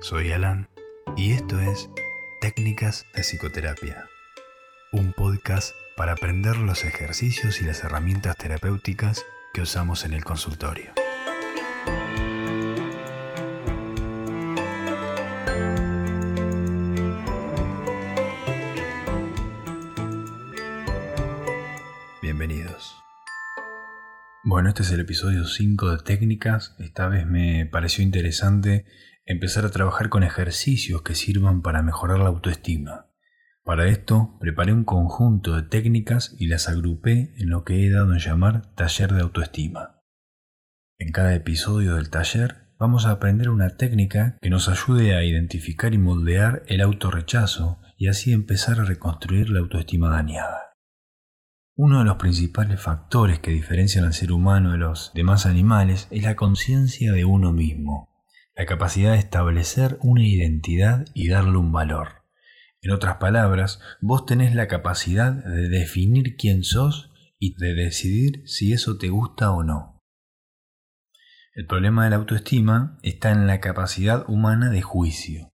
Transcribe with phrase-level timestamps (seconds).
[0.00, 0.68] soy Alan
[1.14, 1.90] y esto es
[2.40, 4.08] Técnicas de Psicoterapia,
[4.92, 10.92] un podcast para aprender los ejercicios y las herramientas terapéuticas que usamos en el consultorio.
[22.22, 22.96] Bienvenidos.
[24.42, 26.74] Bueno, este es el episodio 5 de técnicas.
[26.78, 28.86] Esta vez me pareció interesante
[29.30, 33.06] empezar a trabajar con ejercicios que sirvan para mejorar la autoestima.
[33.62, 38.12] Para esto, preparé un conjunto de técnicas y las agrupé en lo que he dado
[38.12, 40.00] en llamar taller de autoestima.
[40.98, 45.94] En cada episodio del taller vamos a aprender una técnica que nos ayude a identificar
[45.94, 50.72] y moldear el autorrechazo y así empezar a reconstruir la autoestima dañada.
[51.76, 56.24] Uno de los principales factores que diferencian al ser humano de los demás animales es
[56.24, 58.09] la conciencia de uno mismo,
[58.54, 62.24] la capacidad de establecer una identidad y darle un valor.
[62.82, 68.72] En otras palabras, vos tenés la capacidad de definir quién sos y de decidir si
[68.72, 70.00] eso te gusta o no.
[71.54, 75.50] El problema de la autoestima está en la capacidad humana de juicio.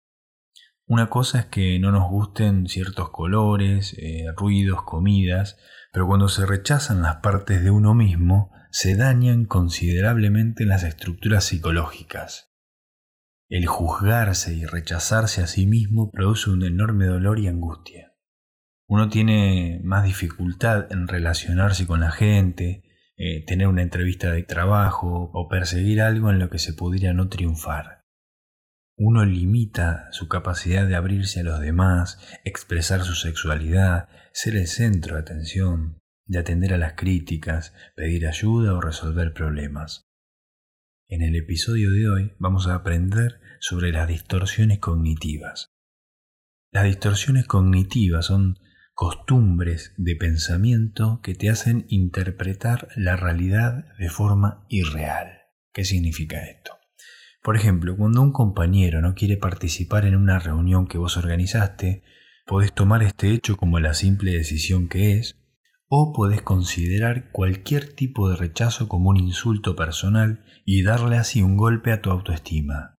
[0.86, 5.58] Una cosa es que no nos gusten ciertos colores, eh, ruidos, comidas,
[5.92, 12.51] pero cuando se rechazan las partes de uno mismo, se dañan considerablemente las estructuras psicológicas.
[13.52, 18.14] El juzgarse y rechazarse a sí mismo produce un enorme dolor y angustia.
[18.88, 22.82] Uno tiene más dificultad en relacionarse con la gente,
[23.18, 27.28] eh, tener una entrevista de trabajo o perseguir algo en lo que se pudiera no
[27.28, 28.06] triunfar.
[28.96, 35.16] Uno limita su capacidad de abrirse a los demás, expresar su sexualidad, ser el centro
[35.16, 40.10] de atención, de atender a las críticas, pedir ayuda o resolver problemas.
[41.12, 45.70] En el episodio de hoy vamos a aprender sobre las distorsiones cognitivas.
[46.70, 48.58] Las distorsiones cognitivas son
[48.94, 55.42] costumbres de pensamiento que te hacen interpretar la realidad de forma irreal.
[55.74, 56.78] ¿Qué significa esto?
[57.42, 62.04] Por ejemplo, cuando un compañero no quiere participar en una reunión que vos organizaste,
[62.46, 65.41] podés tomar este hecho como la simple decisión que es,
[65.94, 71.56] o podés considerar cualquier tipo de rechazo como un insulto personal y darle así un
[71.56, 72.94] golpe a tu autoestima.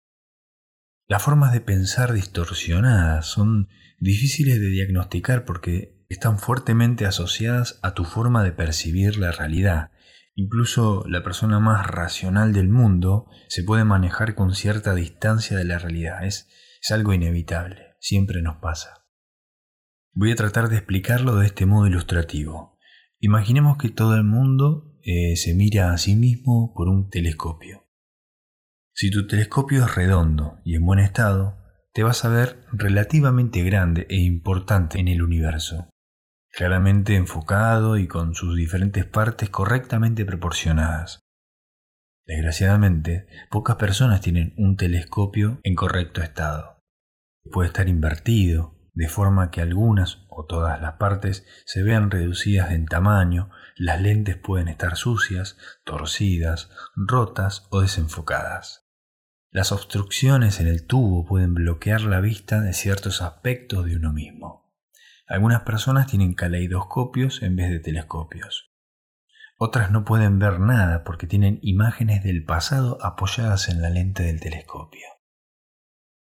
[1.09, 8.05] Las formas de pensar distorsionadas son difíciles de diagnosticar porque están fuertemente asociadas a tu
[8.05, 9.93] forma de percibir la realidad
[10.35, 15.79] Incluso la persona más racional del mundo se puede manejar con cierta distancia de la
[15.79, 16.25] realidad.
[16.25, 16.49] Es,
[16.81, 19.07] es algo inevitable, siempre nos pasa.
[20.15, 22.72] Voy a tratar de explicarlo de este modo ilustrativo.
[23.23, 27.87] Imaginemos que todo el mundo eh, se mira a sí mismo por un telescopio.
[28.95, 31.57] Si tu telescopio es redondo y en buen estado,
[31.95, 35.89] te vas a ver relativamente grande e importante en el universo
[36.53, 41.21] claramente enfocado y con sus diferentes partes correctamente proporcionadas.
[42.27, 46.79] Desgraciadamente, pocas personas tienen un telescopio en correcto estado.
[47.51, 52.87] Puede estar invertido, de forma que algunas o todas las partes se vean reducidas en
[52.87, 58.87] tamaño, las lentes pueden estar sucias, torcidas, rotas o desenfocadas.
[59.51, 64.73] Las obstrucciones en el tubo pueden bloquear la vista de ciertos aspectos de uno mismo.
[65.27, 68.73] Algunas personas tienen caleidoscopios en vez de telescopios.
[69.59, 74.41] Otras no pueden ver nada porque tienen imágenes del pasado apoyadas en la lente del
[74.41, 75.07] telescopio.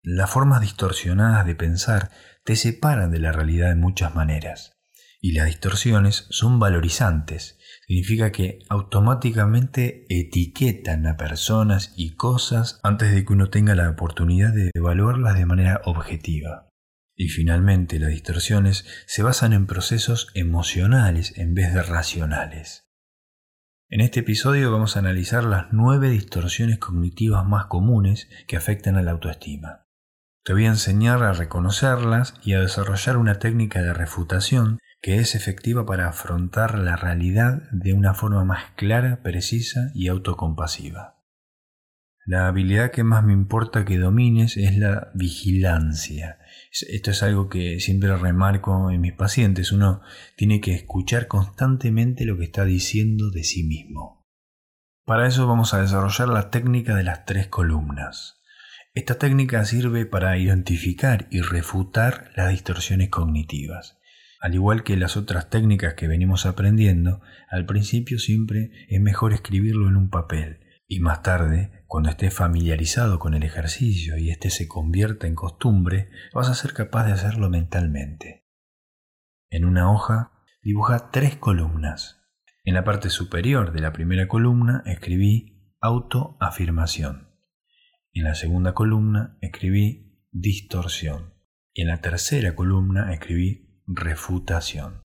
[0.06, 2.10] Las formas distorsionadas de pensar
[2.44, 4.76] te separan de la realidad de muchas maneras.
[5.18, 7.58] Y las distorsiones son valorizantes.
[7.86, 14.52] Significa que automáticamente etiquetan a personas y cosas antes de que uno tenga la oportunidad
[14.52, 16.68] de evaluarlas de manera objetiva.
[17.16, 22.84] Y finalmente las distorsiones se basan en procesos emocionales en vez de racionales.
[23.88, 29.02] En este episodio vamos a analizar las nueve distorsiones cognitivas más comunes que afectan a
[29.02, 29.83] la autoestima.
[30.44, 35.34] Te voy a enseñar a reconocerlas y a desarrollar una técnica de refutación que es
[35.34, 41.22] efectiva para afrontar la realidad de una forma más clara, precisa y autocompasiva.
[42.26, 46.38] La habilidad que más me importa que domines es la vigilancia.
[46.88, 49.72] Esto es algo que siempre remarco en mis pacientes.
[49.72, 50.02] Uno
[50.36, 54.26] tiene que escuchar constantemente lo que está diciendo de sí mismo.
[55.06, 58.43] Para eso vamos a desarrollar la técnica de las tres columnas.
[58.96, 63.98] Esta técnica sirve para identificar y refutar las distorsiones cognitivas.
[64.40, 67.20] Al igual que las otras técnicas que venimos aprendiendo,
[67.50, 73.18] al principio siempre es mejor escribirlo en un papel Y más tarde, cuando estés familiarizado
[73.18, 77.50] con el ejercicio y este se convierta en costumbre, vas a ser capaz de hacerlo
[77.50, 78.46] mentalmente.
[79.50, 80.30] En una hoja,
[80.62, 82.20] dibuja tres columnas.
[82.62, 87.33] En la parte superior de la primera columna escribí autoafirmación.
[88.14, 91.34] En la segunda columna escribí distorsión.
[91.72, 95.02] Y en la tercera columna escribí refutación.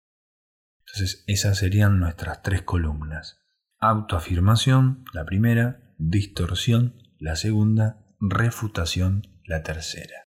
[0.86, 3.40] Entonces esas serían nuestras tres columnas.
[3.80, 10.28] Autoafirmación, la primera, distorsión, la segunda, refutación, la tercera.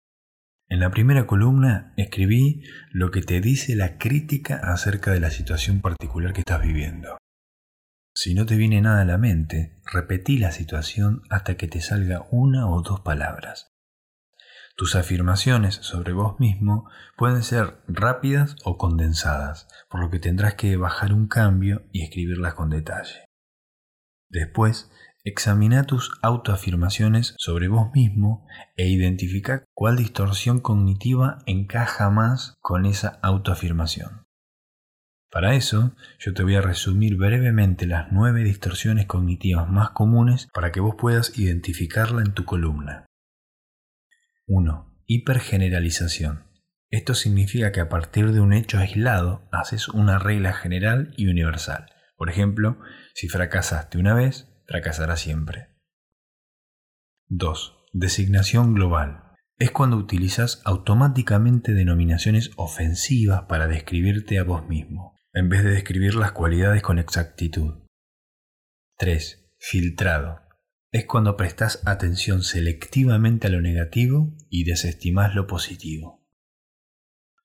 [0.67, 5.79] En la primera columna escribí lo que te dice la crítica acerca de la situación
[5.79, 7.17] particular que estás viviendo.
[8.19, 12.25] Si no te viene nada a la mente, repetí la situación hasta que te salga
[12.31, 13.75] una o dos palabras.
[14.75, 20.77] Tus afirmaciones sobre vos mismo pueden ser rápidas o condensadas, por lo que tendrás que
[20.77, 23.29] bajar un cambio y escribirlas con detalle.
[24.29, 24.89] Después,
[25.23, 28.47] examina tus autoafirmaciones sobre vos mismo
[28.77, 34.26] e identifica cuál distorsión cognitiva encaja más con esa autoafirmación.
[35.37, 40.71] Para eso, yo te voy a resumir brevemente las nueve distorsiones cognitivas más comunes para
[40.71, 43.05] que vos puedas identificarla en tu columna.
[44.47, 45.03] 1.
[45.05, 46.47] Hipergeneralización.
[46.89, 51.85] Esto significa que a partir de un hecho aislado haces una regla general y universal.
[52.15, 52.79] Por ejemplo,
[53.13, 55.67] si fracasaste una vez, fracasarás siempre.
[57.27, 57.77] 2.
[57.93, 59.35] Designación global.
[59.59, 66.15] Es cuando utilizas automáticamente denominaciones ofensivas para describirte a vos mismo, en vez de describir
[66.15, 67.85] las cualidades con exactitud.
[68.97, 69.51] 3.
[69.59, 70.41] Filtrado.
[70.91, 76.25] Es cuando prestas atención selectivamente a lo negativo y desestimas lo positivo.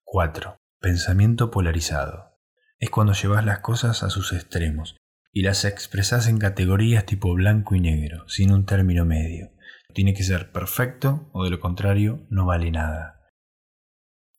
[0.04, 0.56] 4.
[0.80, 2.38] Pensamiento polarizado
[2.78, 4.96] es cuando llevas las cosas a sus extremos
[5.30, 9.52] y las expresas en categorías tipo blanco y negro, sin un término medio.
[9.92, 13.20] Tiene que ser perfecto o de lo contrario no vale nada.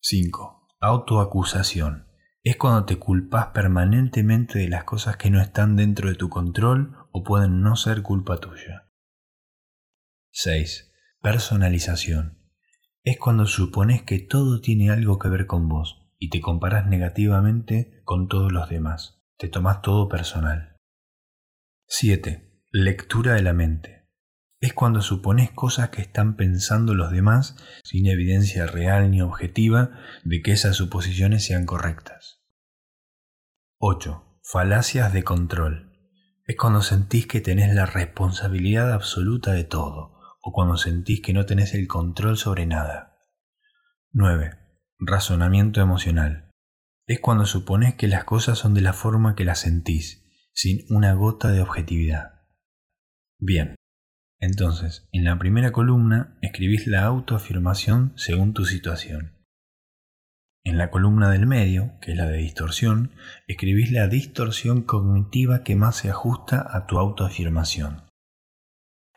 [0.01, 0.69] 5.
[0.81, 2.12] Autoacusación.
[2.45, 6.93] Es cuando te culpas permanentemente de las cosas que no están dentro de tu control
[7.13, 8.91] o pueden no ser culpa tuya.
[10.31, 10.91] 6.
[11.21, 12.39] Personalización.
[13.03, 18.01] Es cuando supones que todo tiene algo que ver con vos y te comparas negativamente
[18.03, 19.21] con todos los demás.
[19.37, 20.75] Te tomas todo personal.
[21.87, 22.61] 7.
[22.71, 24.09] Lectura de la mente.
[24.63, 29.91] Es cuando supones cosas que están pensando los demás sin evidencia real ni objetiva
[30.23, 32.32] de que esas suposiciones sean correctas.
[33.85, 34.39] 8.
[34.43, 35.91] Falacias de control.
[36.45, 41.45] Es cuando sentís que tenés la responsabilidad absoluta de todo o cuando sentís que no
[41.45, 43.17] tenés el control sobre nada.
[44.13, 44.51] 9.
[44.99, 46.49] Razonamiento emocional.
[47.07, 51.13] Es cuando supones que las cosas son de la forma que las sentís, sin una
[51.13, 52.45] gota de objetividad.
[53.37, 53.75] Bien,
[54.39, 59.42] entonces, en la primera columna escribís la autoafirmación según tu situación.
[60.65, 63.11] En la columna del medio, que es la de distorsión,
[63.47, 68.03] escribís la distorsión cognitiva que más se ajusta a tu autoafirmación.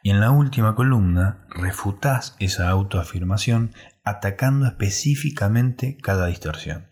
[0.02, 3.72] Y en la última columna refutás esa autoafirmación
[4.02, 6.88] atacando específicamente cada distorsión.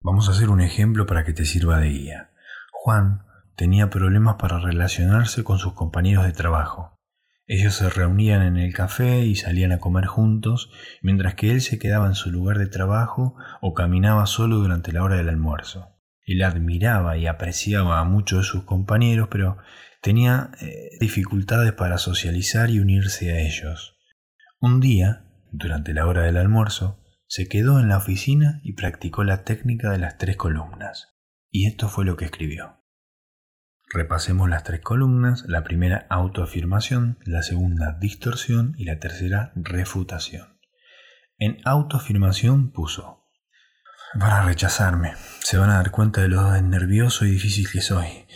[0.00, 2.30] Vamos a hacer un ejemplo para que te sirva de guía.
[2.72, 3.24] Juan
[3.56, 6.93] tenía problemas para relacionarse con sus compañeros de trabajo.
[7.46, 10.70] Ellos se reunían en el café y salían a comer juntos,
[11.02, 15.02] mientras que él se quedaba en su lugar de trabajo o caminaba solo durante la
[15.02, 15.90] hora del almuerzo.
[16.26, 19.58] Él admiraba y apreciaba a muchos de sus compañeros, pero
[20.00, 23.98] tenía eh, dificultades para socializar y unirse a ellos.
[24.58, 29.44] Un día, durante la hora del almuerzo, se quedó en la oficina y practicó la
[29.44, 31.14] técnica de las tres columnas.
[31.50, 32.83] Y esto fue lo que escribió.
[33.94, 40.58] Repasemos las tres columnas, la primera autoafirmación, la segunda distorsión y la tercera refutación.
[41.38, 43.28] En autoafirmación puso,
[44.14, 48.26] van a rechazarme, se van a dar cuenta de lo nervioso y difícil que soy.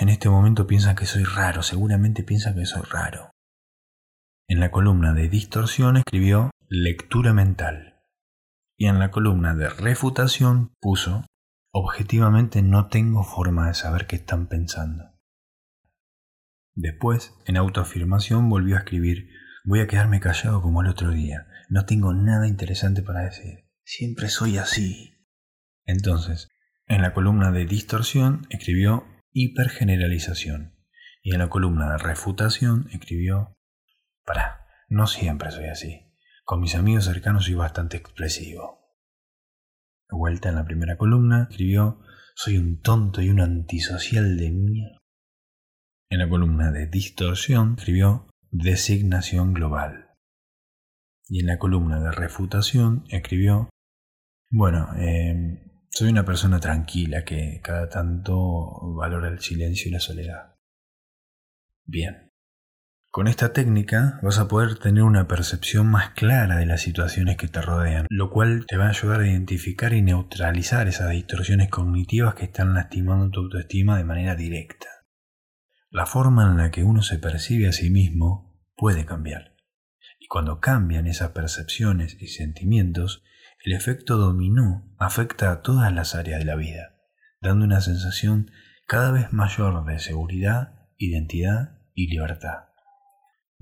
[0.00, 3.30] En este momento piensan que soy raro, seguramente piensan que soy raro.
[4.48, 8.00] En la columna de distorsión escribió lectura mental.
[8.76, 11.24] Y en la columna de refutación puso
[11.72, 15.04] objetivamente no tengo forma de saber qué están pensando.
[16.74, 19.28] Después, en autoafirmación, volvió a escribir
[19.64, 21.46] voy a quedarme callado como el otro día.
[21.68, 23.64] No tengo nada interesante para decir.
[23.84, 25.14] Siempre soy así.
[25.84, 26.48] Entonces,
[26.86, 30.76] en la columna de distorsión escribió hipergeneralización.
[31.22, 33.56] Y en la columna de refutación escribió
[34.24, 36.12] Pará, no siempre soy así.
[36.44, 38.81] Con mis amigos cercanos soy bastante expresivo.
[40.12, 42.02] De vuelta en la primera columna, escribió,
[42.34, 44.98] soy un tonto y un antisocial de mierda.
[46.10, 50.10] En la columna de distorsión escribió designación global.
[51.30, 53.70] Y en la columna de refutación escribió,
[54.50, 60.56] bueno, em, soy una persona tranquila que cada tanto valora el silencio y la soledad.
[61.86, 62.31] Bien.
[63.14, 67.46] Con esta técnica vas a poder tener una percepción más clara de las situaciones que
[67.46, 72.34] te rodean, lo cual te va a ayudar a identificar y neutralizar esas distorsiones cognitivas
[72.34, 74.86] que están lastimando tu autoestima de manera directa.
[75.90, 79.56] La forma en la que uno se percibe a sí mismo puede cambiar.
[80.18, 83.22] Y cuando cambian esas percepciones y sentimientos,
[83.62, 86.96] el efecto dominó afecta a todas las áreas de la vida,
[87.42, 88.50] dando una sensación
[88.86, 92.71] cada vez mayor de seguridad, identidad y libertad.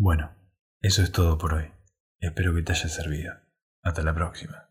[0.03, 0.35] Bueno,
[0.81, 1.73] eso es todo por hoy.
[2.21, 3.35] Espero que te haya servido.
[3.83, 4.70] Hasta la próxima.